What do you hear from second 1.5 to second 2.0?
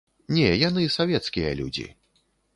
людзі.